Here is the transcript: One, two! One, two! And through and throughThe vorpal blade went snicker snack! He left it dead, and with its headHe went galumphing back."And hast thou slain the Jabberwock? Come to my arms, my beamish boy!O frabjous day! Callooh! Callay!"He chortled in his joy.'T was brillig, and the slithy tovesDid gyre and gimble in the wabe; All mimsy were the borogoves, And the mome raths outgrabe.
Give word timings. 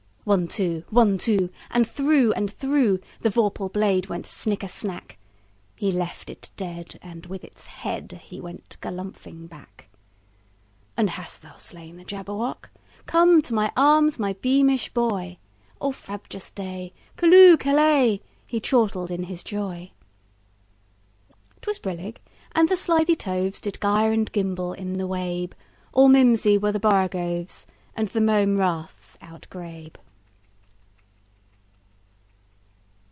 One, 0.23 0.47
two! 0.47 0.83
One, 0.91 1.17
two! 1.17 1.49
And 1.71 1.87
through 1.89 2.31
and 2.33 2.47
throughThe 2.55 3.01
vorpal 3.31 3.73
blade 3.73 4.05
went 4.05 4.27
snicker 4.27 4.67
snack! 4.67 5.17
He 5.75 5.91
left 5.91 6.29
it 6.29 6.51
dead, 6.55 6.99
and 7.01 7.25
with 7.25 7.43
its 7.43 7.65
headHe 7.67 8.39
went 8.39 8.77
galumphing 8.81 9.47
back."And 9.49 11.09
hast 11.09 11.41
thou 11.41 11.55
slain 11.57 11.97
the 11.97 12.05
Jabberwock? 12.05 12.69
Come 13.07 13.41
to 13.41 13.55
my 13.55 13.71
arms, 13.75 14.19
my 14.19 14.33
beamish 14.33 14.93
boy!O 14.93 15.91
frabjous 15.91 16.51
day! 16.51 16.93
Callooh! 17.17 17.57
Callay!"He 17.57 18.59
chortled 18.59 19.09
in 19.09 19.23
his 19.23 19.41
joy.'T 19.41 21.65
was 21.65 21.79
brillig, 21.79 22.17
and 22.51 22.69
the 22.69 22.77
slithy 22.77 23.15
tovesDid 23.15 23.81
gyre 23.81 24.11
and 24.13 24.31
gimble 24.31 24.73
in 24.73 24.99
the 24.99 25.07
wabe; 25.07 25.53
All 25.93 26.09
mimsy 26.09 26.59
were 26.59 26.71
the 26.71 26.79
borogoves, 26.79 27.65
And 27.95 28.09
the 28.09 28.21
mome 28.21 28.57
raths 28.59 29.17
outgrabe. 29.23 29.95